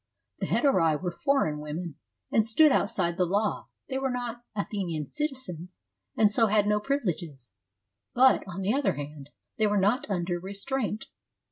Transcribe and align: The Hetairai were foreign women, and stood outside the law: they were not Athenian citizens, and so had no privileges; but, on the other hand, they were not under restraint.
The 0.39 0.47
Hetairai 0.47 0.95
were 0.99 1.11
foreign 1.11 1.59
women, 1.59 1.93
and 2.31 2.43
stood 2.43 2.71
outside 2.71 3.17
the 3.17 3.25
law: 3.27 3.67
they 3.87 3.99
were 3.99 4.09
not 4.09 4.41
Athenian 4.55 5.05
citizens, 5.05 5.77
and 6.17 6.31
so 6.31 6.47
had 6.47 6.65
no 6.65 6.79
privileges; 6.79 7.53
but, 8.15 8.43
on 8.47 8.61
the 8.63 8.73
other 8.73 8.93
hand, 8.95 9.29
they 9.59 9.67
were 9.67 9.77
not 9.77 10.09
under 10.09 10.39
restraint. 10.39 11.05